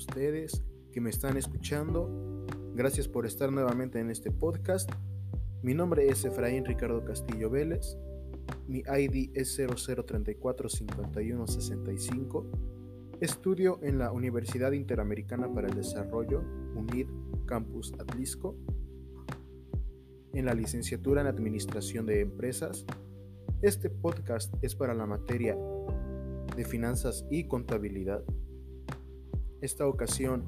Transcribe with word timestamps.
Ustedes 0.00 0.64
que 0.92 1.00
me 1.02 1.10
están 1.10 1.36
escuchando. 1.36 2.46
Gracias 2.74 3.06
por 3.06 3.26
estar 3.26 3.52
nuevamente 3.52 4.00
en 4.00 4.08
este 4.08 4.30
podcast. 4.30 4.90
Mi 5.62 5.74
nombre 5.74 6.08
es 6.08 6.24
Efraín 6.24 6.64
Ricardo 6.64 7.04
Castillo 7.04 7.50
Vélez. 7.50 7.98
Mi 8.66 8.78
ID 8.78 9.28
es 9.34 9.58
00345165. 9.58 12.46
Estudio 13.20 13.78
en 13.82 13.98
la 13.98 14.10
Universidad 14.10 14.72
Interamericana 14.72 15.52
para 15.52 15.68
el 15.68 15.74
Desarrollo, 15.74 16.42
UNID 16.74 17.08
Campus 17.44 17.92
Atlisco, 17.98 18.56
en 20.32 20.46
la 20.46 20.54
licenciatura 20.54 21.20
en 21.20 21.26
Administración 21.26 22.06
de 22.06 22.22
Empresas. 22.22 22.86
Este 23.60 23.90
podcast 23.90 24.54
es 24.62 24.74
para 24.74 24.94
la 24.94 25.04
materia 25.04 25.58
de 26.56 26.64
finanzas 26.64 27.26
y 27.28 27.44
contabilidad. 27.44 28.24
Esta 29.60 29.86
ocasión 29.86 30.42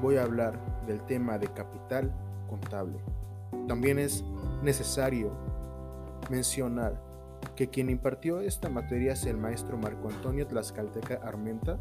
voy 0.00 0.16
a 0.16 0.22
hablar 0.22 0.84
del 0.86 1.00
tema 1.06 1.38
de 1.38 1.48
capital 1.48 2.14
contable. 2.48 3.00
También 3.66 3.98
es 3.98 4.22
necesario 4.62 5.32
mencionar 6.30 7.02
que 7.56 7.68
quien 7.68 7.90
impartió 7.90 8.40
esta 8.40 8.68
materia 8.68 9.14
es 9.14 9.26
el 9.26 9.38
maestro 9.38 9.76
Marco 9.76 10.08
Antonio 10.08 10.46
Tlaxcalteca 10.46 11.14
Armenta. 11.24 11.78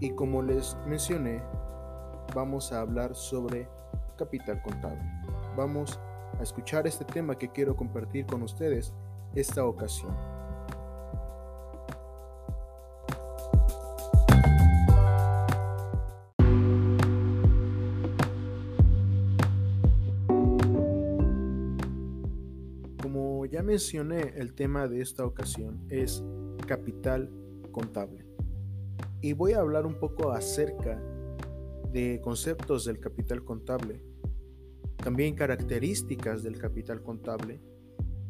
Y 0.00 0.10
como 0.10 0.42
les 0.42 0.76
mencioné, 0.86 1.42
vamos 2.34 2.70
a 2.70 2.82
hablar 2.82 3.14
sobre 3.14 3.68
capital 4.18 4.60
contable. 4.60 5.02
Vamos 5.56 5.98
a 6.38 6.42
escuchar 6.42 6.86
este 6.86 7.06
tema 7.06 7.38
que 7.38 7.48
quiero 7.48 7.74
compartir 7.74 8.26
con 8.26 8.42
ustedes 8.42 8.92
esta 9.34 9.64
ocasión. 9.64 10.39
Mencioné, 23.70 24.32
el 24.34 24.52
tema 24.52 24.88
de 24.88 25.00
esta 25.00 25.24
ocasión 25.24 25.86
es 25.90 26.24
capital 26.66 27.30
contable. 27.70 28.26
Y 29.20 29.32
voy 29.32 29.52
a 29.52 29.60
hablar 29.60 29.86
un 29.86 29.94
poco 29.94 30.32
acerca 30.32 31.00
de 31.92 32.20
conceptos 32.20 32.84
del 32.84 32.98
capital 32.98 33.44
contable, 33.44 34.02
también 34.96 35.36
características 35.36 36.42
del 36.42 36.58
capital 36.58 37.00
contable 37.04 37.60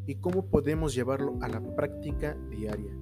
y 0.07 0.17
cómo 0.17 0.45
podemos 0.51 0.95
llevarlo 0.95 1.39
a 1.41 1.49
la 1.49 1.63
práctica 1.75 2.37
diaria. 2.51 2.95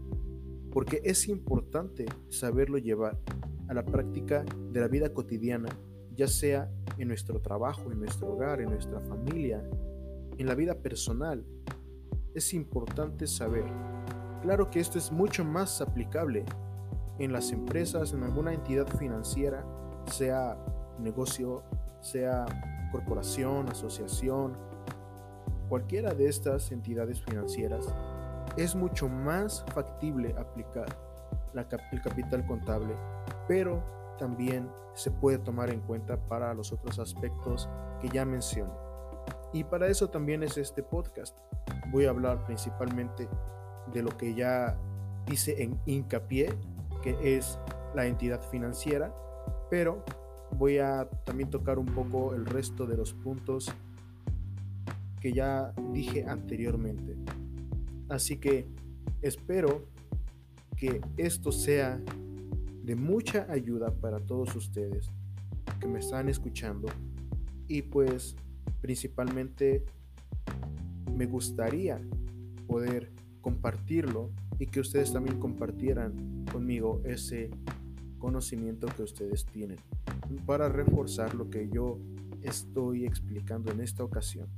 Porque 0.70 1.00
es 1.03 1.27
importante 1.27 2.06
saberlo 2.28 2.78
llevar 2.78 3.19
a 3.66 3.75
la 3.75 3.84
práctica 3.84 4.44
de 4.70 4.81
la 4.81 4.86
vida 4.86 5.12
cotidiana, 5.12 5.70
ya 6.14 6.28
sea 6.28 6.70
en 6.98 7.09
nuestro 7.09 7.41
trabajo, 7.41 7.91
en 7.91 7.98
nuestro 7.98 8.33
hogar, 8.33 8.61
en 8.61 8.70
nuestra 8.70 9.00
familia, 9.00 9.69
en 10.36 10.47
la 10.47 10.55
vida 10.55 10.77
personal, 10.77 11.44
es 12.39 12.55
importante 12.55 13.27
saber. 13.27 13.64
Claro 14.42 14.70
que 14.70 14.81
esto 14.81 14.98
es 14.98 15.12
mucho 15.12 15.44
más 15.44 15.81
aplicable 15.81 16.44
en 17.19 17.33
las 17.33 17.53
empresas, 17.53 18.12
en 18.12 18.22
alguna 18.22 18.53
entidad 18.53 18.86
financiera, 18.97 19.64
sea 20.06 20.56
negocio, 20.98 21.62
sea 22.00 22.47
corporación, 22.92 23.69
asociación, 23.69 24.56
cualquiera 25.69 26.15
de 26.15 26.28
estas 26.28 26.72
entidades 26.72 27.21
financieras, 27.22 27.87
es 28.56 28.75
mucho 28.75 29.09
más 29.09 29.65
factible 29.75 30.34
aplicar 30.38 30.87
el 31.93 32.00
capital 32.03 32.47
contable, 32.47 32.94
pero 33.47 33.82
también 34.19 34.70
se 34.94 35.10
puede 35.10 35.38
tomar 35.38 35.70
en 35.70 35.81
cuenta 35.81 36.16
para 36.28 36.55
los 36.55 36.72
otros 36.72 36.99
aspectos 36.99 37.69
que 38.00 38.09
ya 38.09 38.25
mencioné. 38.25 38.88
Y 39.53 39.64
para 39.64 39.88
eso 39.88 40.09
también 40.09 40.42
es 40.42 40.56
este 40.59 40.82
podcast. 40.82 41.36
Voy 41.91 42.04
a 42.04 42.10
hablar 42.10 42.44
principalmente 42.44 43.28
de 43.92 44.03
lo 44.03 44.16
que 44.16 44.34
ya 44.34 44.78
hice 45.31 45.62
en 45.62 45.78
hincapié, 45.86 46.50
que 47.03 47.36
es 47.36 47.58
la 47.94 48.06
entidad 48.06 48.42
financiera, 48.50 49.14
pero 49.70 50.04
voy 50.53 50.78
a 50.78 51.08
también 51.25 51.50
tocar 51.50 51.78
un 51.78 51.87
poco 51.87 52.34
el 52.34 52.47
resto 52.47 52.87
de 52.87 52.97
los 52.97 53.14
puntos 53.14 53.70
que 55.20 55.32
ya 55.32 55.72
dije 55.92 56.25
anteriormente. 56.26 57.16
Así 58.08 58.37
que 58.38 58.69
espero 59.22 59.87
que 60.76 61.00
esto 61.16 61.53
sea 61.53 62.00
de 62.82 62.97
mucha 62.97 63.47
ayuda 63.50 63.91
para 63.91 64.19
todos 64.20 64.54
ustedes 64.54 65.10
que 65.81 65.87
me 65.87 65.98
están 65.98 66.28
escuchando 66.28 66.88
y 67.66 67.82
pues 67.82 68.37
Principalmente 68.81 69.84
me 71.15 71.27
gustaría 71.27 72.00
poder 72.66 73.11
compartirlo 73.41 74.31
y 74.59 74.66
que 74.66 74.81
ustedes 74.81 75.12
también 75.12 75.39
compartieran 75.39 76.44
conmigo 76.53 77.00
ese 77.05 77.50
conocimiento 78.19 78.88
que 78.88 79.03
ustedes 79.03 79.47
tienen 79.47 79.78
para 80.47 80.69
reforzar 80.69 81.34
lo 81.34 81.49
que 81.49 81.69
yo 81.69 81.99
estoy 82.43 83.05
explicando 83.06 83.72
en 83.72 83.81
esta 83.81 84.05
ocasión. 84.05 84.49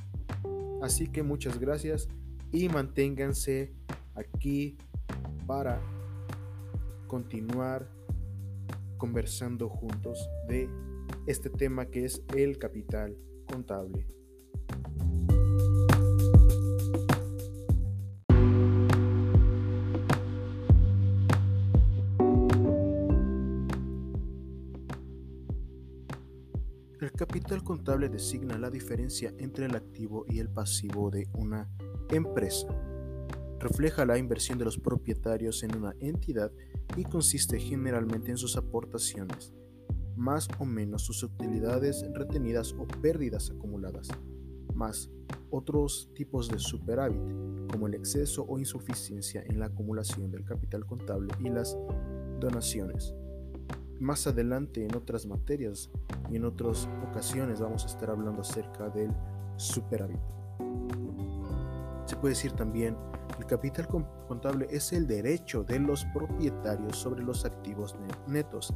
Así 0.83 1.07
que 1.09 1.23
muchas 1.23 1.59
gracias 1.59 2.09
y 2.53 2.69
manténganse 2.69 3.73
aquí 4.15 4.77
para 5.47 5.81
continuar 7.07 7.89
conversando 8.97 9.69
juntos 9.69 10.29
de 10.49 10.69
este 11.27 11.51
tema 11.51 11.87
que 11.87 12.05
es 12.05 12.23
el 12.35 12.59
capital 12.59 13.17
El 27.01 27.13
capital 27.13 27.65
contable 27.65 28.09
designa 28.09 28.59
la 28.59 28.71
diferencia 28.71 29.33
entre 29.39 29.67
el 29.67 29.75
activo 29.75 30.25
y 30.29 30.39
el 30.39 30.49
pasivo 30.49 31.11
de 31.11 31.29
una 31.33 31.69
empresa. 32.11 32.69
Refleja 33.59 34.07
la 34.07 34.19
inversión 34.19 34.59
de 34.59 34.65
los 34.65 34.79
propietarios 34.79 35.63
en 35.63 35.77
una 35.77 35.95
entidad 36.01 36.53
y 36.97 37.05
consiste 37.05 37.59
generalmente 37.59 38.31
en 38.31 38.37
sus 38.37 38.57
aportaciones 38.57 39.53
más 40.21 40.49
o 40.59 40.67
menos 40.67 41.03
sus 41.03 41.23
utilidades 41.23 42.05
retenidas 42.13 42.75
o 42.79 42.87
pérdidas 42.87 43.51
acumuladas, 43.51 44.09
más 44.75 45.11
otros 45.49 46.11
tipos 46.15 46.49
de 46.49 46.59
superávit, 46.59 47.23
como 47.73 47.87
el 47.87 47.95
exceso 47.95 48.45
o 48.47 48.59
insuficiencia 48.59 49.43
en 49.47 49.59
la 49.59 49.67
acumulación 49.67 50.31
del 50.31 50.45
capital 50.45 50.85
contable 50.85 51.33
y 51.41 51.49
las 51.49 51.77
donaciones. 52.39 53.15
Más 53.99 54.27
adelante 54.27 54.85
en 54.85 54.95
otras 54.95 55.25
materias 55.25 55.91
y 56.31 56.37
en 56.37 56.45
otras 56.45 56.87
ocasiones 57.09 57.61
vamos 57.61 57.85
a 57.85 57.89
estar 57.89 58.11
hablando 58.11 58.43
acerca 58.43 58.91
del 58.91 59.11
superávit. 59.57 60.21
Se 62.05 62.17
puede 62.17 62.35
decir 62.35 62.53
también, 62.53 62.95
el 63.39 63.47
capital 63.47 63.89
contable 63.89 64.67
es 64.71 64.93
el 64.93 65.07
derecho 65.07 65.65
de 65.65 65.79
los 65.79 66.05
propietarios 66.13 66.99
sobre 66.99 67.23
los 67.23 67.47
activos 67.47 67.97
netos 68.27 68.75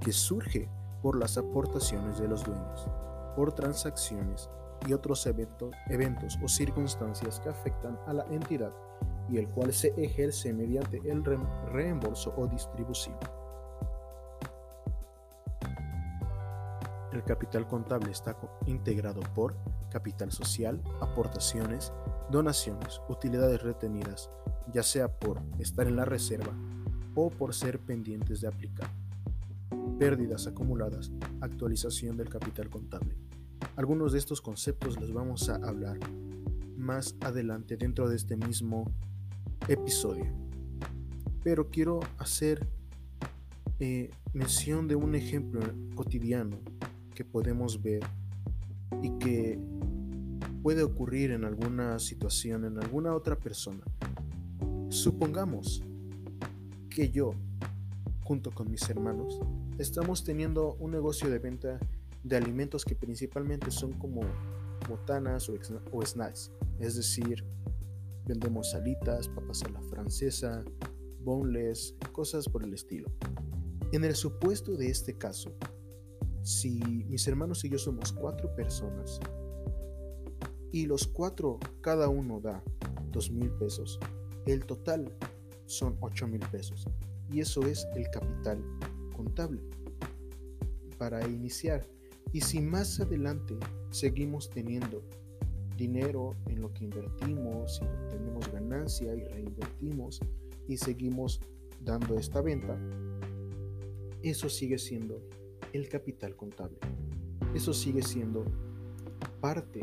que 0.00 0.12
surge 0.12 0.68
por 1.02 1.18
las 1.18 1.36
aportaciones 1.36 2.18
de 2.18 2.28
los 2.28 2.44
dueños, 2.44 2.88
por 3.36 3.52
transacciones 3.52 4.48
y 4.86 4.92
otros 4.92 5.26
eventos 5.26 6.38
o 6.42 6.48
circunstancias 6.48 7.40
que 7.40 7.48
afectan 7.48 7.98
a 8.06 8.12
la 8.12 8.24
entidad 8.30 8.72
y 9.28 9.38
el 9.38 9.48
cual 9.48 9.72
se 9.72 9.88
ejerce 9.96 10.52
mediante 10.52 10.98
el 11.04 11.24
reembolso 11.72 12.32
o 12.36 12.46
distribución. 12.46 13.16
El 17.12 17.22
capital 17.24 17.68
contable 17.68 18.10
está 18.10 18.36
integrado 18.66 19.20
por 19.34 19.54
capital 19.90 20.32
social, 20.32 20.82
aportaciones, 21.00 21.92
donaciones, 22.30 23.02
utilidades 23.08 23.62
retenidas, 23.62 24.30
ya 24.72 24.82
sea 24.82 25.08
por 25.08 25.42
estar 25.58 25.86
en 25.86 25.96
la 25.96 26.06
reserva 26.06 26.52
o 27.14 27.28
por 27.28 27.54
ser 27.54 27.78
pendientes 27.80 28.40
de 28.40 28.48
aplicar 28.48 28.88
pérdidas 30.02 30.48
acumuladas, 30.48 31.12
actualización 31.40 32.16
del 32.16 32.28
capital 32.28 32.68
contable. 32.68 33.14
Algunos 33.76 34.10
de 34.10 34.18
estos 34.18 34.40
conceptos 34.40 35.00
los 35.00 35.12
vamos 35.12 35.48
a 35.48 35.54
hablar 35.54 35.96
más 36.76 37.14
adelante 37.20 37.76
dentro 37.76 38.08
de 38.08 38.16
este 38.16 38.36
mismo 38.36 38.92
episodio. 39.68 40.26
Pero 41.44 41.70
quiero 41.70 42.00
hacer 42.18 42.66
eh, 43.78 44.10
mención 44.34 44.88
de 44.88 44.96
un 44.96 45.14
ejemplo 45.14 45.60
cotidiano 45.94 46.58
que 47.14 47.24
podemos 47.24 47.80
ver 47.80 48.02
y 49.04 49.10
que 49.20 49.60
puede 50.64 50.82
ocurrir 50.82 51.30
en 51.30 51.44
alguna 51.44 52.00
situación, 52.00 52.64
en 52.64 52.76
alguna 52.82 53.14
otra 53.14 53.36
persona. 53.36 53.84
Supongamos 54.88 55.80
que 56.90 57.08
yo 57.08 57.36
junto 58.24 58.50
con 58.50 58.68
mis 58.68 58.88
hermanos, 58.90 59.38
estamos 59.82 60.22
teniendo 60.22 60.74
un 60.74 60.92
negocio 60.92 61.28
de 61.28 61.40
venta 61.40 61.78
de 62.22 62.36
alimentos 62.36 62.84
que 62.84 62.94
principalmente 62.94 63.70
son 63.72 63.92
como 63.92 64.20
botanas 64.88 65.48
o, 65.48 66.06
snacks, 66.06 66.52
es 66.78 66.94
decir, 66.94 67.44
vendemos 68.24 68.70
salitas, 68.70 69.28
papas 69.28 69.62
a 69.64 69.70
la 69.70 69.82
francesa, 69.82 70.64
boneless, 71.24 71.96
cosas 72.12 72.48
por 72.48 72.62
el 72.62 72.72
estilo. 72.72 73.08
En 73.90 74.04
el 74.04 74.14
supuesto 74.14 74.76
de 74.76 74.88
este 74.88 75.18
caso, 75.18 75.52
si 76.42 76.78
mis 77.08 77.26
hermanos 77.26 77.64
y 77.64 77.68
yo 77.68 77.78
somos 77.78 78.12
cuatro 78.12 78.54
personas 78.54 79.20
y 80.70 80.86
los 80.86 81.06
cuatro 81.08 81.58
cada 81.80 82.08
uno 82.08 82.40
da 82.40 82.62
dos 83.10 83.30
mil 83.30 83.50
pesos, 83.50 83.98
el 84.46 84.64
total 84.64 85.12
son 85.66 85.96
ocho 86.00 86.26
mil 86.28 86.40
pesos 86.50 86.86
y 87.32 87.40
eso 87.40 87.62
es 87.62 87.86
el 87.94 88.08
capital 88.10 88.62
contable 89.12 89.60
para 90.98 91.26
iniciar. 91.28 91.86
Y 92.32 92.40
si 92.40 92.60
más 92.60 93.00
adelante 93.00 93.56
seguimos 93.90 94.48
teniendo 94.50 95.02
dinero 95.76 96.34
en 96.46 96.62
lo 96.62 96.72
que 96.72 96.84
invertimos 96.84 97.80
y 97.82 98.08
tenemos 98.10 98.50
ganancia 98.52 99.14
y 99.14 99.24
reinvertimos 99.24 100.20
y 100.68 100.76
seguimos 100.76 101.40
dando 101.80 102.16
esta 102.16 102.40
venta, 102.40 102.78
eso 104.22 104.48
sigue 104.48 104.78
siendo 104.78 105.20
el 105.72 105.88
capital 105.88 106.36
contable. 106.36 106.78
Eso 107.54 107.72
sigue 107.72 108.02
siendo 108.02 108.44
parte 109.40 109.80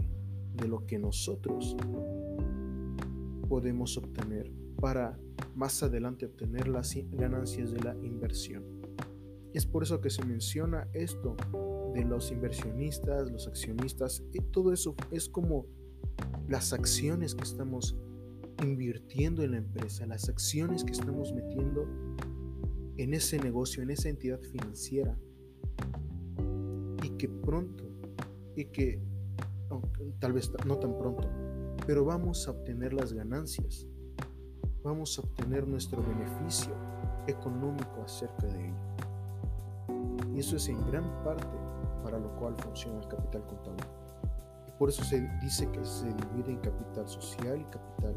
de 0.55 0.67
lo 0.67 0.85
que 0.85 0.97
nosotros 0.97 1.75
podemos 3.47 3.97
obtener 3.97 4.51
para 4.79 5.19
más 5.55 5.83
adelante 5.83 6.25
obtener 6.25 6.67
las 6.67 6.95
ganancias 7.11 7.71
de 7.71 7.81
la 7.81 7.95
inversión. 7.97 8.78
Es 9.53 9.65
por 9.65 9.83
eso 9.83 9.99
que 9.99 10.09
se 10.09 10.23
menciona 10.25 10.87
esto 10.93 11.35
de 11.93 12.05
los 12.05 12.31
inversionistas, 12.31 13.31
los 13.31 13.47
accionistas, 13.47 14.23
y 14.31 14.41
todo 14.41 14.73
eso 14.73 14.95
es 15.11 15.27
como 15.27 15.65
las 16.47 16.71
acciones 16.73 17.33
que 17.33 17.43
estamos 17.43 17.95
invirtiendo 18.61 19.43
en 19.43 19.51
la 19.51 19.57
empresa, 19.57 20.05
las 20.05 20.29
acciones 20.29 20.83
que 20.83 20.91
estamos 20.91 21.33
metiendo 21.33 21.87
en 22.97 23.13
ese 23.13 23.39
negocio, 23.39 23.81
en 23.81 23.91
esa 23.91 24.09
entidad 24.09 24.39
financiera, 24.41 25.17
y 27.03 27.09
que 27.11 27.29
pronto, 27.29 27.85
y 28.55 28.65
que 28.65 29.01
tal 30.19 30.33
vez 30.33 30.51
no 30.65 30.77
tan 30.77 30.97
pronto, 30.97 31.27
pero 31.87 32.05
vamos 32.05 32.47
a 32.47 32.51
obtener 32.51 32.93
las 32.93 33.13
ganancias, 33.13 33.87
vamos 34.83 35.17
a 35.17 35.21
obtener 35.21 35.67
nuestro 35.67 36.03
beneficio 36.03 36.73
económico 37.27 38.03
acerca 38.03 38.47
de 38.47 38.67
ello. 38.67 38.98
Eso 40.39 40.55
es 40.55 40.69
en 40.69 40.79
gran 40.89 41.03
parte 41.25 41.45
para 42.01 42.17
lo 42.17 42.33
cual 42.37 42.55
funciona 42.59 42.97
el 42.97 43.07
capital 43.09 43.45
contable. 43.45 43.83
Y 44.69 44.71
por 44.79 44.87
eso 44.87 45.03
se 45.03 45.19
dice 45.41 45.69
que 45.69 45.83
se 45.83 46.05
divide 46.13 46.53
en 46.53 46.59
capital 46.59 47.09
social 47.09 47.59
y 47.59 47.65
capital 47.65 48.15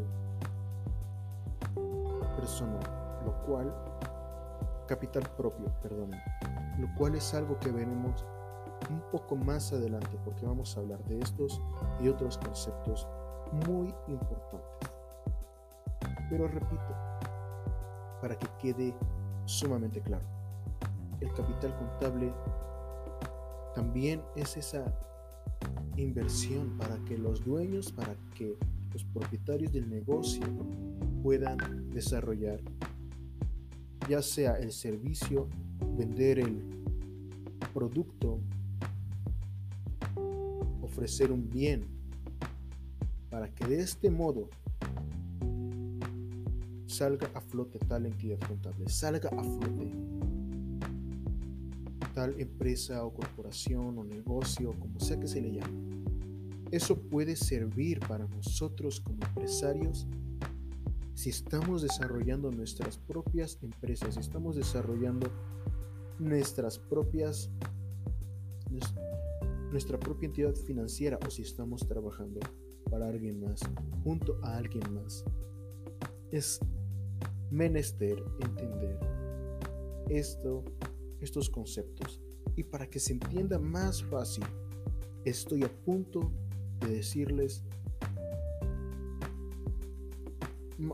personal, 2.37 2.79
lo 3.27 3.45
cual, 3.45 3.75
capital 4.87 5.25
propio, 5.37 5.67
perdón, 5.83 6.13
lo 6.79 6.95
cual 6.95 7.17
es 7.17 7.35
algo 7.35 7.59
que 7.59 7.73
veremos 7.73 8.25
un 8.89 9.01
poco 9.11 9.35
más 9.35 9.73
adelante 9.73 10.17
porque 10.25 10.47
vamos 10.47 10.77
a 10.77 10.81
hablar 10.81 11.03
de 11.07 11.19
estos 11.19 11.61
y 12.01 12.09
otros 12.09 12.39
conceptos 12.39 13.09
muy 13.67 13.93
importantes. 14.07 14.91
Pero 16.31 16.47
repito, 16.47 16.95
para 18.21 18.39
que 18.39 18.47
quede 18.61 18.95
sumamente 19.45 20.01
claro, 20.01 20.42
el 21.23 21.33
capital 21.33 21.77
contable 21.77 22.33
también 23.75 24.23
es 24.37 24.57
esa 24.57 24.85
inversión 25.97 26.77
para 26.79 26.97
que 27.05 27.17
los 27.17 27.45
dueños, 27.45 27.93
para 27.93 28.15
que 28.35 28.57
los 28.93 29.05
propietarios 29.05 29.73
del 29.73 29.89
negocio 29.89 30.45
puedan 31.23 31.91
desarrollar 31.91 32.61
ya 34.09 34.23
sea 34.23 34.55
el 34.57 34.73
servicio, 34.73 35.49
vender 35.97 36.39
el 36.39 36.63
producto, 37.73 38.41
ofrecer 40.83 41.33
un 41.33 41.49
bien, 41.49 41.87
para 43.31 43.49
que 43.49 43.65
de 43.67 43.81
este 43.81 44.11
modo 44.11 44.49
salga 46.87 47.31
a 47.35 47.41
flote 47.41 47.79
tal 47.79 48.07
entidad 48.07 48.39
contable, 48.41 48.89
salga 48.89 49.31
a 49.31 49.43
flote 49.43 49.93
tal 52.15 52.41
empresa 52.41 53.05
o 53.05 53.13
corporación 53.13 53.99
o 53.99 54.05
negocio, 54.05 54.75
como 54.79 55.01
sea 55.01 55.19
que 55.19 55.29
se 55.29 55.41
le 55.41 55.53
llame. 55.53 56.05
Eso 56.71 56.97
puede 56.97 57.37
servir 57.37 58.01
para 58.01 58.27
nosotros 58.27 59.01
como 59.01 59.25
empresarios 59.25 60.07
si 61.15 61.31
estamos 61.31 61.83
desarrollando 61.83 62.51
nuestras 62.51 62.99
propias 62.99 63.59
empresas, 63.63 64.15
si 64.15 64.21
estamos 64.21 64.57
desarrollando 64.57 65.29
nuestras 66.19 66.79
propias 66.79 67.51
nuestra 69.71 69.99
propia 69.99 70.27
entidad 70.27 70.55
financiera 70.55 71.19
o 71.27 71.31
si 71.31 71.43
estamos 71.43 71.87
trabajando 71.87 72.41
para 72.91 73.09
alguien 73.09 73.41
más, 73.41 73.61
junto 74.05 74.39
a 74.43 74.57
alguien 74.57 74.83
más. 74.95 75.25
Es 76.31 76.61
menester 77.51 78.23
entender 78.41 78.99
esto, 80.09 80.65
estos 81.23 81.49
conceptos. 81.49 82.21
Y 82.57 82.65
para 82.65 82.89
que 82.89 83.01
se 83.01 83.13
entienda 83.13 83.59
más 83.59 84.03
fácil, 84.03 84.45
estoy 85.25 85.65
a 85.65 85.69
punto 85.69 86.33
de 86.81 86.97
decirles 86.97 87.63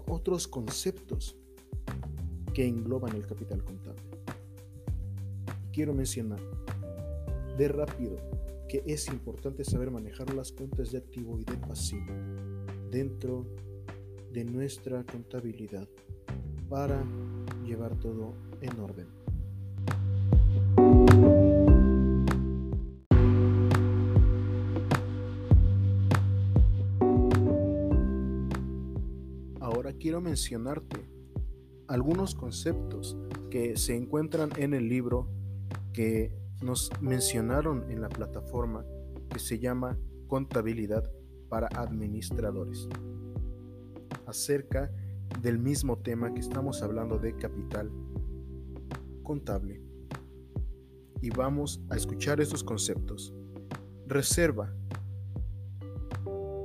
otros 0.06 0.46
conceptos 0.46 1.36
que 2.52 2.66
engloban 2.66 3.14
el 3.14 3.26
capital 3.26 3.64
contable. 3.64 4.02
Quiero 5.72 5.94
mencionar 5.94 6.40
de 7.56 7.68
rápido 7.68 8.16
que 8.68 8.82
es 8.86 9.08
importante 9.08 9.64
saber 9.64 9.90
manejar 9.90 10.34
las 10.34 10.52
cuentas 10.52 10.92
de 10.92 10.98
activo 10.98 11.38
y 11.40 11.44
de 11.44 11.56
pasivo 11.56 12.12
dentro 12.90 13.46
de 14.32 14.44
nuestra 14.44 15.04
contabilidad 15.04 15.88
para 16.68 17.02
llevar 17.64 17.98
todo 17.98 18.34
en 18.60 18.78
orden. 18.78 19.17
Quiero 29.98 30.20
mencionarte 30.20 31.08
algunos 31.88 32.34
conceptos 32.34 33.16
que 33.50 33.76
se 33.76 33.96
encuentran 33.96 34.50
en 34.56 34.74
el 34.74 34.88
libro 34.88 35.28
que 35.92 36.32
nos 36.62 36.90
mencionaron 37.00 37.90
en 37.90 38.00
la 38.00 38.08
plataforma 38.08 38.84
que 39.30 39.38
se 39.38 39.58
llama 39.58 39.98
Contabilidad 40.26 41.10
para 41.48 41.68
Administradores 41.68 42.88
acerca 44.26 44.90
del 45.40 45.58
mismo 45.58 45.98
tema 45.98 46.32
que 46.32 46.40
estamos 46.40 46.82
hablando 46.82 47.18
de 47.18 47.34
capital 47.36 47.90
contable. 49.22 49.82
Y 51.20 51.30
vamos 51.30 51.80
a 51.90 51.96
escuchar 51.96 52.40
estos 52.40 52.62
conceptos. 52.62 53.34
Reserva 54.06 54.74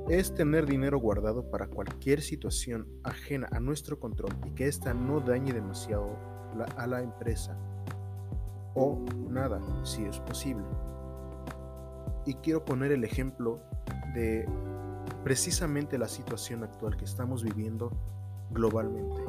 es 0.08 0.34
tener 0.34 0.66
dinero 0.66 0.98
guardado 0.98 1.50
para 1.50 1.66
cualquier 1.66 2.20
situación 2.20 2.86
ajena 3.04 3.48
a 3.52 3.60
nuestro 3.60 3.98
control 3.98 4.32
y 4.46 4.50
que 4.50 4.68
ésta 4.68 4.92
no 4.92 5.20
dañe 5.20 5.52
demasiado 5.52 6.16
a 6.76 6.86
la 6.86 7.02
empresa 7.02 7.56
o 8.74 8.98
nada, 9.28 9.60
si 9.82 10.04
es 10.04 10.18
posible. 10.20 10.66
Y 12.26 12.34
quiero 12.34 12.64
poner 12.64 12.92
el 12.92 13.04
ejemplo 13.04 13.60
de 14.14 14.46
precisamente 15.22 15.98
la 15.98 16.08
situación 16.08 16.64
actual 16.64 16.96
que 16.96 17.04
estamos 17.04 17.42
viviendo 17.42 17.90
globalmente. 18.50 19.22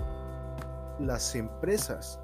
Las 0.99 1.35
empresas 1.35 2.19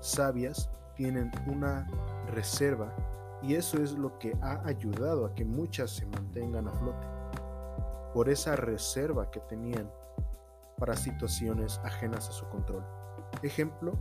sabias 0.00 0.70
tienen 0.94 1.30
una 1.46 1.88
reserva 2.32 2.94
y 3.42 3.54
eso 3.54 3.82
es 3.82 3.92
lo 3.92 4.18
que 4.18 4.36
ha 4.42 4.60
ayudado 4.64 5.26
a 5.26 5.34
que 5.34 5.44
muchas 5.44 5.90
se 5.90 6.06
mantengan 6.06 6.68
a 6.68 6.72
flote. 6.72 7.19
Por 8.14 8.28
esa 8.28 8.56
reserva 8.56 9.30
que 9.30 9.40
tenían 9.40 9.90
para 10.78 10.96
situaciones 10.96 11.78
ajenas 11.84 12.28
a 12.28 12.32
su 12.32 12.46
control. 12.46 12.84
Ejemplo, 13.42 13.98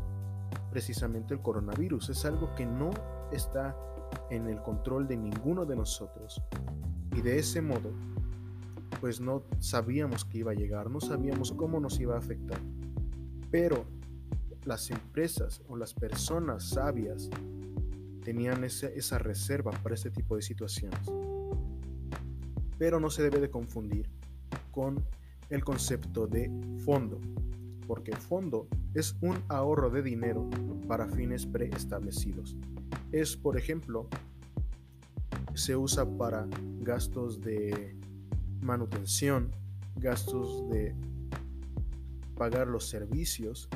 precisamente 0.72 1.34
el 1.34 1.42
coronavirus. 1.42 2.10
Es 2.10 2.26
algo 2.26 2.54
que 2.56 2.66
no 2.66 2.92
está 3.32 3.76
en 4.30 4.48
el 4.48 4.62
control 4.62 5.08
de 5.08 5.18
ninguno 5.18 5.66
de 5.66 5.76
nosotros. 5.76 6.42
Y 7.16 7.22
de 7.22 7.40
ese 7.40 7.62
modo, 7.62 7.92
pues 9.02 9.20
no 9.20 9.44
sabíamos 9.60 10.26
que 10.26 10.40
iba 10.40 10.52
a 10.52 10.56
llegar, 10.56 10.90
no 10.90 11.00
sabíamos 11.00 11.52
cómo 11.52 11.80
nos 11.80 12.00
iba 12.00 12.16
a 12.16 12.20
afectar. 12.20 12.60
Pero 13.52 13.86
las 14.66 14.90
empresas 14.90 15.62
o 15.68 15.76
las 15.76 15.94
personas 15.94 16.70
sabias 16.70 17.30
tenían 18.24 18.64
esa, 18.64 18.88
esa 18.88 19.18
reserva 19.18 19.72
para 19.84 19.96
este 19.96 20.12
tipo 20.12 20.36
de 20.36 20.42
situaciones. 20.42 21.00
Pero 22.80 23.00
no 23.00 23.12
se 23.12 23.22
debe 23.22 23.40
de 23.40 23.52
confundir 23.52 24.10
con 24.72 25.04
el 25.52 25.64
concepto 25.64 26.26
de 26.26 26.50
fondo, 26.84 27.20
porque 27.86 28.16
fondo 28.16 28.68
es 28.96 29.16
un 29.22 29.38
ahorro 29.50 29.92
de 29.92 30.02
dinero 30.02 30.50
para 30.88 31.08
fines 31.08 31.46
preestablecidos. 31.46 32.56
Es, 33.12 33.38
por 33.38 33.58
ejemplo, 33.58 34.08
se 35.54 35.76
usa 35.76 36.06
para 36.18 36.48
gastos 36.80 37.42
de 37.42 37.96
manutención, 38.62 39.52
gastos 39.96 40.68
de 40.70 40.96
pagar 42.36 42.68
los 42.68 42.88
servicios, 42.88 43.68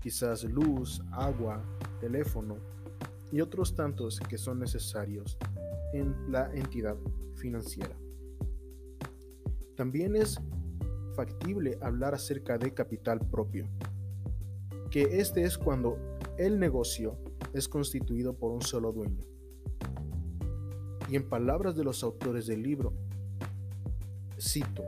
quizás 0.00 0.44
luz, 0.44 1.02
agua, 1.12 1.62
teléfono 2.00 2.56
y 3.30 3.40
otros 3.40 3.74
tantos 3.74 4.20
que 4.20 4.38
son 4.38 4.58
necesarios 4.58 5.36
en 5.92 6.32
la 6.32 6.50
entidad 6.54 6.96
financiera. 7.34 7.94
También 9.78 10.16
es 10.16 10.40
factible 11.14 11.78
hablar 11.80 12.12
acerca 12.12 12.58
de 12.58 12.74
capital 12.74 13.20
propio, 13.20 13.68
que 14.90 15.20
este 15.20 15.44
es 15.44 15.56
cuando 15.56 15.96
el 16.36 16.58
negocio 16.58 17.16
es 17.52 17.68
constituido 17.68 18.34
por 18.34 18.50
un 18.50 18.60
solo 18.60 18.90
dueño. 18.90 19.24
Y 21.08 21.14
en 21.14 21.28
palabras 21.28 21.76
de 21.76 21.84
los 21.84 22.02
autores 22.02 22.48
del 22.48 22.64
libro, 22.64 22.92
cito, 24.36 24.82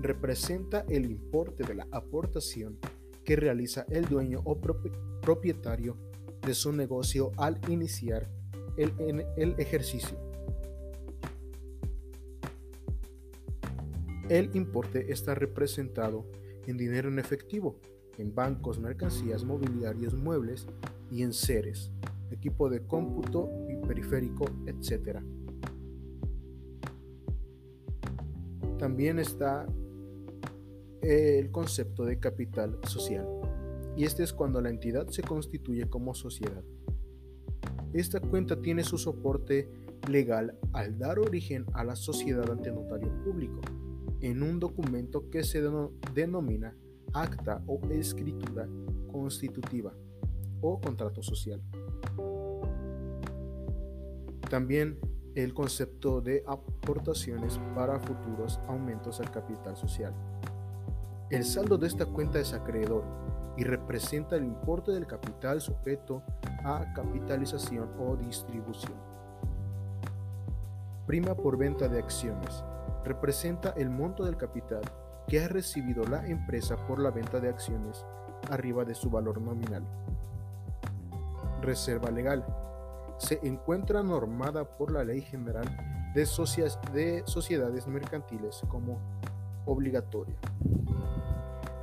representa 0.00 0.86
el 0.88 1.04
importe 1.04 1.62
de 1.62 1.74
la 1.74 1.86
aportación 1.90 2.78
que 3.26 3.36
realiza 3.36 3.84
el 3.90 4.06
dueño 4.06 4.40
o 4.44 4.58
propietario 5.20 5.98
de 6.40 6.54
su 6.54 6.72
negocio 6.72 7.32
al 7.36 7.60
iniciar 7.68 8.30
el, 8.78 9.22
el 9.36 9.54
ejercicio. 9.58 10.29
El 14.30 14.54
importe 14.54 15.10
está 15.10 15.34
representado 15.34 16.24
en 16.68 16.76
dinero 16.76 17.08
en 17.08 17.18
efectivo, 17.18 17.80
en 18.16 18.32
bancos, 18.32 18.78
mercancías, 18.78 19.42
mobiliarios, 19.42 20.14
muebles 20.14 20.68
y 21.10 21.24
en 21.24 21.32
seres, 21.32 21.90
equipo 22.30 22.70
de 22.70 22.86
cómputo 22.86 23.50
y 23.68 23.74
periférico, 23.84 24.44
etc. 24.66 25.18
También 28.78 29.18
está 29.18 29.66
el 31.02 31.50
concepto 31.50 32.04
de 32.04 32.20
capital 32.20 32.78
social, 32.84 33.26
y 33.96 34.04
este 34.04 34.22
es 34.22 34.32
cuando 34.32 34.60
la 34.60 34.70
entidad 34.70 35.08
se 35.08 35.22
constituye 35.22 35.90
como 35.90 36.14
sociedad. 36.14 36.62
Esta 37.92 38.20
cuenta 38.20 38.62
tiene 38.62 38.84
su 38.84 38.96
soporte 38.96 39.68
legal 40.08 40.56
al 40.72 41.00
dar 41.00 41.18
origen 41.18 41.66
a 41.72 41.82
la 41.82 41.96
sociedad 41.96 42.48
ante 42.48 42.70
notario 42.70 43.12
público, 43.24 43.60
en 44.20 44.42
un 44.42 44.60
documento 44.60 45.30
que 45.30 45.42
se 45.42 45.62
denomina 46.14 46.76
acta 47.12 47.62
o 47.66 47.80
escritura 47.90 48.68
constitutiva 49.10 49.92
o 50.60 50.80
contrato 50.80 51.22
social. 51.22 51.62
También 54.48 54.98
el 55.34 55.54
concepto 55.54 56.20
de 56.20 56.42
aportaciones 56.46 57.58
para 57.74 58.00
futuros 58.00 58.60
aumentos 58.68 59.20
al 59.20 59.30
capital 59.30 59.76
social. 59.76 60.12
El 61.30 61.44
saldo 61.44 61.78
de 61.78 61.86
esta 61.86 62.06
cuenta 62.06 62.40
es 62.40 62.52
acreedor 62.52 63.04
y 63.56 63.62
representa 63.62 64.36
el 64.36 64.44
importe 64.44 64.90
del 64.90 65.06
capital 65.06 65.60
sujeto 65.60 66.22
a 66.64 66.92
capitalización 66.94 67.88
o 68.00 68.16
distribución. 68.16 68.98
Prima 71.06 71.34
por 71.34 71.56
venta 71.56 71.88
de 71.88 71.98
acciones. 71.98 72.64
Representa 73.04 73.70
el 73.76 73.90
monto 73.90 74.24
del 74.24 74.36
capital 74.36 74.82
que 75.26 75.42
ha 75.42 75.48
recibido 75.48 76.04
la 76.04 76.26
empresa 76.26 76.76
por 76.86 76.98
la 77.00 77.10
venta 77.10 77.40
de 77.40 77.48
acciones 77.48 78.04
arriba 78.50 78.84
de 78.84 78.94
su 78.94 79.10
valor 79.10 79.40
nominal. 79.40 79.84
Reserva 81.62 82.10
legal. 82.10 82.44
Se 83.18 83.38
encuentra 83.46 84.02
normada 84.02 84.64
por 84.64 84.90
la 84.90 85.04
Ley 85.04 85.20
General 85.20 85.66
de, 86.14 86.22
de 86.92 87.22
Sociedades 87.26 87.86
Mercantiles 87.86 88.62
como 88.68 88.98
obligatoria. 89.66 90.36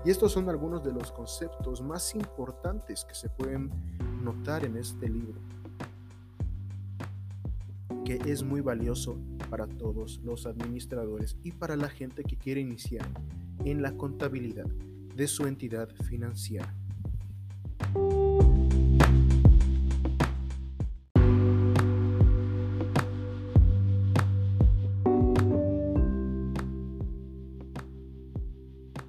Y 0.03 0.09
estos 0.09 0.31
son 0.31 0.50
algunos 0.50 0.83
de 0.83 0.91
los 0.91 1.12
conceptos 1.12 1.81
más 1.81 2.15
importantes 2.15 3.05
que 3.05 3.15
se 3.15 3.29
pueden 3.29 3.71
notar 4.24 4.65
en 4.65 4.77
este 4.77 5.09
libro, 5.09 5.39
que 8.05 8.19
es 8.25 8.43
muy 8.43 8.62
valioso 8.62 9.17
para 9.50 9.68
todos 9.68 10.20
los 10.24 10.46
administradores 10.46 11.38
y 11.44 11.51
para 11.51 11.75
la 11.75 11.89
gente 11.89 12.24
que 12.24 12.38
quiere 12.38 12.62
iniciar 12.62 13.08
en 13.66 13.82
la 13.82 13.96
contabilidad 13.96 14.68
de 15.16 15.27
su 15.27 15.46
entidad 15.48 15.89
financiera. 16.08 16.74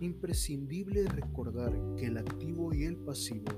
imprescindible 0.01 1.05
recordar 1.07 1.73
que 1.97 2.07
el 2.07 2.19
activo 2.19 2.75
y 2.75 2.85
el 2.85 2.97
pasivo 2.97 3.53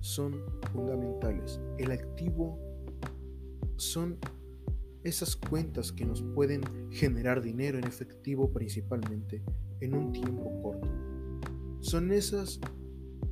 son 0.00 0.40
fundamentales. 0.72 1.60
El 1.78 1.90
activo 1.90 2.58
son 3.76 4.18
esas 5.04 5.36
cuentas 5.36 5.92
que 5.92 6.06
nos 6.06 6.22
pueden 6.22 6.62
generar 6.90 7.42
dinero 7.42 7.78
en 7.78 7.84
efectivo 7.84 8.50
principalmente 8.50 9.42
en 9.80 9.94
un 9.94 10.12
tiempo 10.12 10.50
corto. 10.62 10.88
Son 11.80 12.10
esas 12.10 12.58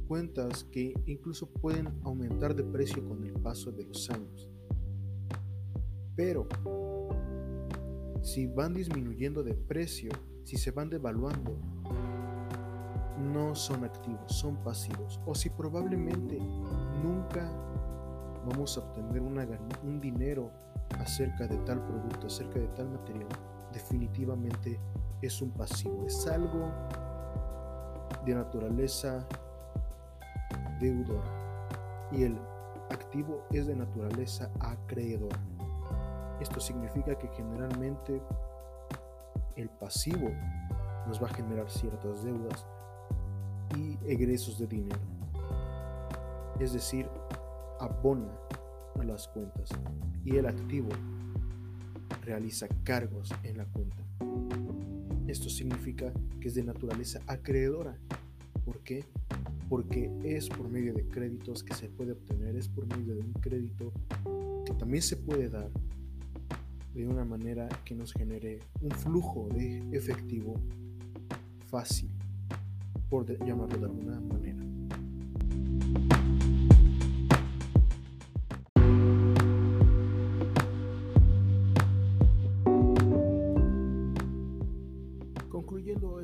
cuentas 0.06 0.64
que 0.64 0.92
incluso 1.06 1.48
pueden 1.48 1.88
aumentar 2.04 2.54
de 2.54 2.62
precio 2.62 3.02
con 3.08 3.24
el 3.24 3.32
paso 3.32 3.72
de 3.72 3.84
los 3.84 4.10
años. 4.10 4.50
Pero 6.14 6.46
si 8.20 8.46
van 8.46 8.74
disminuyendo 8.74 9.42
de 9.42 9.54
precio, 9.54 10.10
si 10.44 10.58
se 10.58 10.70
van 10.70 10.90
devaluando, 10.90 11.56
no 13.18 13.54
son 13.54 13.84
activos, 13.84 14.32
son 14.32 14.62
pasivos. 14.62 15.18
O 15.24 15.34
si 15.34 15.48
probablemente 15.48 16.38
nunca 17.02 17.50
vamos 18.46 18.76
a 18.76 18.80
obtener 18.80 19.22
un 19.22 20.00
dinero 20.00 20.50
acerca 21.02 21.46
de 21.46 21.56
tal 21.58 21.84
producto, 21.84 22.26
acerca 22.26 22.58
de 22.58 22.68
tal 22.68 22.88
material, 22.88 23.28
definitivamente 23.72 24.78
es 25.20 25.42
un 25.42 25.50
pasivo, 25.50 26.06
es 26.06 26.26
algo 26.26 26.70
de 28.24 28.34
naturaleza 28.34 29.26
deudora 30.80 32.08
y 32.12 32.24
el 32.24 32.38
activo 32.90 33.44
es 33.50 33.66
de 33.66 33.74
naturaleza 33.74 34.50
acreedora. 34.60 35.38
Esto 36.40 36.60
significa 36.60 37.16
que 37.16 37.28
generalmente 37.28 38.22
el 39.56 39.68
pasivo 39.70 40.30
nos 41.06 41.22
va 41.22 41.26
a 41.28 41.34
generar 41.34 41.70
ciertas 41.70 42.22
deudas 42.24 42.66
y 43.76 43.98
egresos 44.06 44.58
de 44.58 44.66
dinero. 44.66 45.00
Es 46.60 46.72
decir, 46.72 47.08
abona 47.80 48.32
a 49.00 49.04
las 49.04 49.28
cuentas 49.28 49.70
y 50.24 50.36
el 50.36 50.46
activo 50.46 50.90
realiza 52.24 52.68
cargos 52.84 53.30
en 53.42 53.58
la 53.58 53.64
cuenta. 53.66 53.96
Esto 55.26 55.48
significa 55.48 56.12
que 56.40 56.48
es 56.48 56.54
de 56.54 56.64
naturaleza 56.64 57.20
acreedora. 57.26 57.96
¿Por 58.64 58.80
qué? 58.80 59.04
Porque 59.68 60.10
es 60.24 60.48
por 60.48 60.68
medio 60.68 60.94
de 60.94 61.06
créditos 61.06 61.62
que 61.62 61.74
se 61.74 61.88
puede 61.88 62.12
obtener, 62.12 62.56
es 62.56 62.68
por 62.68 62.86
medio 62.86 63.14
de 63.14 63.20
un 63.20 63.32
crédito 63.34 63.92
que 64.66 64.72
también 64.74 65.02
se 65.02 65.16
puede 65.16 65.48
dar 65.48 65.70
de 66.94 67.06
una 67.06 67.24
manera 67.24 67.68
que 67.84 67.94
nos 67.94 68.12
genere 68.12 68.60
un 68.80 68.90
flujo 68.90 69.48
de 69.48 69.78
efectivo 69.92 70.54
fácil, 71.70 72.10
por 73.08 73.26
llamarlo 73.46 73.78
de 73.78 73.86
alguna 73.86 74.20
manera. 74.20 74.71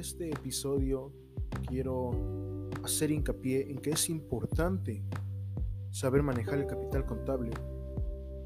Este 0.08 0.30
episodio, 0.30 1.12
quiero 1.68 2.12
hacer 2.82 3.10
hincapié 3.10 3.70
en 3.70 3.76
que 3.76 3.90
es 3.90 4.08
importante 4.08 5.04
saber 5.90 6.22
manejar 6.22 6.60
el 6.60 6.66
capital 6.66 7.04
contable, 7.04 7.50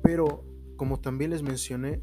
pero 0.02 0.44
como 0.74 0.98
también 0.98 1.30
les 1.30 1.44
mencioné, 1.44 2.02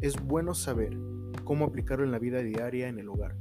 es 0.00 0.14
bueno 0.24 0.54
saber 0.54 0.96
cómo 1.42 1.64
aplicarlo 1.64 2.04
en 2.04 2.12
la 2.12 2.20
vida 2.20 2.38
diaria 2.38 2.86
en 2.86 3.00
el 3.00 3.08
hogar. 3.08 3.36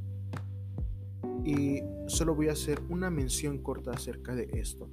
Y 1.45 1.81
solo 2.07 2.33
voy 2.33 2.49
a 2.49 2.53
hacer 2.53 2.81
una 2.89 3.11
mención 3.11 3.59
corta 3.59 3.91
acerca 3.91 4.33
de 4.33 4.49
esto. 4.53 4.89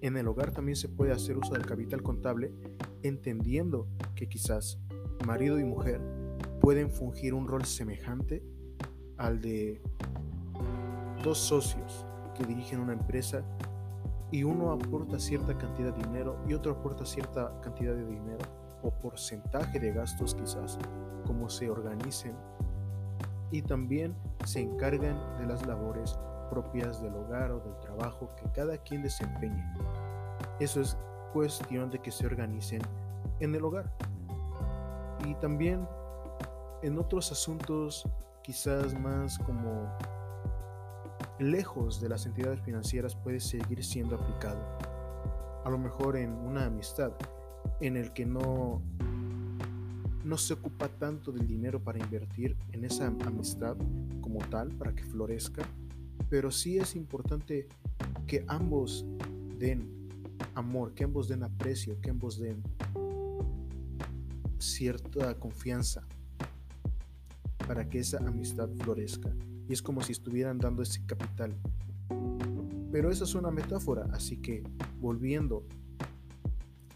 En 0.00 0.16
el 0.16 0.26
hogar 0.26 0.52
también 0.52 0.76
se 0.76 0.88
puede 0.88 1.12
hacer 1.12 1.36
uso 1.36 1.52
del 1.52 1.66
capital 1.66 2.02
contable 2.02 2.50
entendiendo 3.02 3.88
que 4.14 4.26
quizás 4.26 4.78
marido 5.26 5.60
y 5.60 5.64
mujer 5.64 6.00
pueden 6.62 6.90
fungir 6.90 7.34
un 7.34 7.46
rol 7.46 7.66
semejante 7.66 8.42
al 9.18 9.40
de 9.40 9.80
dos 11.22 11.38
socios 11.38 12.06
que 12.34 12.44
dirigen 12.44 12.80
una 12.80 12.92
empresa 12.92 13.42
y 14.30 14.42
uno 14.42 14.72
aporta 14.72 15.18
cierta 15.18 15.56
cantidad 15.56 15.94
de 15.94 16.02
dinero 16.02 16.36
y 16.46 16.54
otro 16.54 16.72
aporta 16.72 17.06
cierta 17.06 17.60
cantidad 17.60 17.94
de 17.94 18.04
dinero 18.04 18.44
o 18.82 18.90
porcentaje 18.90 19.80
de 19.80 19.92
gastos 19.92 20.34
quizás, 20.34 20.78
como 21.26 21.48
se 21.48 21.70
organicen 21.70 22.34
y 23.50 23.62
también 23.62 24.14
se 24.44 24.60
encargan 24.60 25.16
de 25.38 25.46
las 25.46 25.66
labores 25.66 26.18
propias 26.50 27.00
del 27.00 27.14
hogar 27.14 27.52
o 27.52 27.60
del 27.60 27.78
trabajo 27.80 28.30
que 28.36 28.50
cada 28.52 28.76
quien 28.78 29.02
desempeñe. 29.02 29.64
Eso 30.60 30.80
es 30.80 30.96
cuestión 31.32 31.90
de 31.90 32.00
que 32.00 32.10
se 32.10 32.26
organicen 32.26 32.82
en 33.40 33.54
el 33.54 33.64
hogar. 33.64 33.90
Y 35.24 35.34
también 35.34 35.86
en 36.82 36.98
otros 36.98 37.32
asuntos 37.32 38.06
quizás 38.46 38.96
más 38.96 39.40
como 39.40 39.90
lejos 41.40 42.00
de 42.00 42.08
las 42.08 42.26
entidades 42.26 42.60
financieras 42.60 43.16
puede 43.16 43.40
seguir 43.40 43.82
siendo 43.82 44.14
aplicado. 44.14 44.64
A 45.64 45.68
lo 45.68 45.78
mejor 45.78 46.16
en 46.16 46.32
una 46.32 46.66
amistad 46.66 47.10
en 47.80 47.96
el 47.96 48.12
que 48.12 48.24
no 48.24 48.80
no 50.22 50.38
se 50.38 50.54
ocupa 50.54 50.88
tanto 50.88 51.32
del 51.32 51.46
dinero 51.46 51.82
para 51.82 51.98
invertir 51.98 52.56
en 52.72 52.84
esa 52.84 53.08
amistad 53.08 53.76
como 54.20 54.38
tal 54.48 54.68
para 54.70 54.94
que 54.94 55.02
florezca, 55.02 55.64
pero 56.30 56.52
sí 56.52 56.78
es 56.78 56.94
importante 56.94 57.68
que 58.28 58.44
ambos 58.46 59.04
den 59.58 60.08
amor, 60.54 60.94
que 60.94 61.02
ambos 61.02 61.26
den 61.28 61.42
aprecio, 61.42 62.00
que 62.00 62.10
ambos 62.10 62.38
den 62.38 62.62
cierta 64.58 65.34
confianza 65.38 66.06
para 67.66 67.88
que 67.88 67.98
esa 67.98 68.18
amistad 68.18 68.68
florezca. 68.78 69.34
Y 69.68 69.72
es 69.72 69.82
como 69.82 70.02
si 70.02 70.12
estuvieran 70.12 70.58
dando 70.58 70.82
ese 70.82 71.04
capital. 71.06 71.56
Pero 72.92 73.10
esa 73.10 73.24
es 73.24 73.34
una 73.34 73.50
metáfora, 73.50 74.08
así 74.12 74.38
que 74.38 74.62
volviendo 75.00 75.66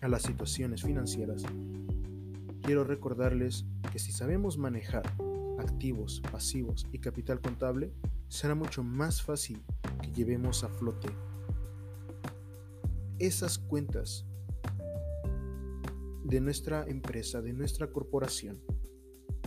a 0.01 0.09
las 0.09 0.23
situaciones 0.23 0.83
financieras, 0.83 1.43
quiero 2.63 2.85
recordarles 2.85 3.67
que 3.93 3.99
si 3.99 4.13
sabemos 4.13 4.57
manejar 4.57 5.03
activos, 5.59 6.23
pasivos 6.31 6.87
y 6.93 6.99
capital 6.99 7.41
contable, 7.41 7.93
será 8.29 8.55
mucho 8.55 8.83
más 8.83 9.21
fácil 9.21 9.61
que 10.01 10.13
llevemos 10.13 10.65
a 10.65 10.69
flote 10.69 11.09
esas 13.21 13.59
cuentas 13.59 14.25
de 16.25 16.41
nuestra 16.41 16.87
empresa, 16.89 17.43
de 17.43 17.53
nuestra 17.53 17.89
corporación, 17.89 18.63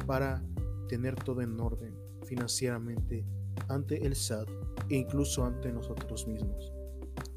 para 0.06 0.44
tener 0.88 1.16
todo 1.16 1.42
en 1.42 1.60
orden 1.60 1.94
financieramente 2.24 3.26
ante 3.68 4.06
el 4.06 4.16
SAT 4.16 4.50
e 4.90 4.96
incluso 4.96 5.46
ante 5.46 5.72
nosotros 5.72 6.28
mismos. 6.28 6.72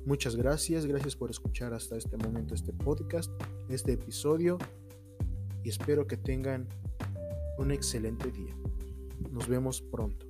Muchas 0.04 0.36
gracias, 0.36 0.86
gracias 0.86 1.16
por 1.16 1.30
escuchar 1.30 1.74
hasta 1.74 1.96
este 1.96 2.16
momento 2.16 2.54
este 2.54 2.72
podcast, 2.72 3.30
este 3.68 3.92
episodio 3.94 4.58
y 5.64 5.68
espero 5.68 6.06
que 6.06 6.16
tengan 6.16 6.68
un 7.58 7.72
excelente 7.72 8.30
día. 8.30 8.54
Nos 9.32 9.48
vemos 9.48 9.80
pronto. 9.80 10.25